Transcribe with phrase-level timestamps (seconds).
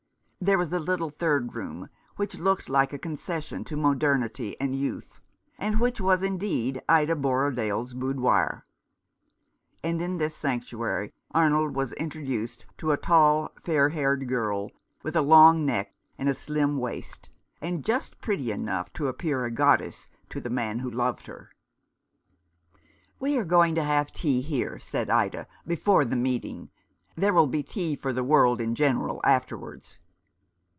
[0.43, 5.21] There was a little third room which looked like a concession to modernity and youth,
[5.59, 8.65] and which was indeed Ida Borrodaile's boudoir;
[9.83, 14.71] and in this sanctuary Arnold was introduced to a tall, fair haired girl,
[15.03, 17.29] with a long neck and a slim waist,
[17.61, 21.51] and just pretty enough to appear a goddess to the man who loved her.
[23.19, 23.21] 216 Nineteenth century Crusaders.
[23.21, 26.71] "We are going to have tea here," said Ida, "before the meeting.
[27.15, 29.99] There will be tea for the world in general afterwards."